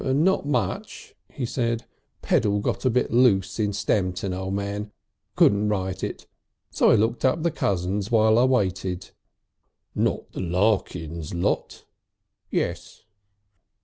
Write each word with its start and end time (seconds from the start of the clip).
"Not 0.03 0.47
much," 0.47 1.13
he 1.31 1.45
said. 1.45 1.85
"Pedal 2.23 2.59
got 2.59 2.85
a 2.85 2.89
bit 2.89 3.11
loose 3.13 3.59
in 3.59 3.71
Stamton, 3.71 4.33
O' 4.33 4.49
Man. 4.49 4.91
Couldn't 5.35 5.69
ride 5.69 6.01
it. 6.03 6.25
So 6.71 6.89
I 6.89 6.95
looked 6.95 7.23
up 7.23 7.43
the 7.43 7.51
cousins 7.51 8.09
while 8.09 8.39
I 8.39 8.45
waited." 8.45 9.11
"Not 9.93 10.31
the 10.31 10.41
Larkins 10.41 11.35
lot?" 11.35 11.85
"Yes." 12.49 13.03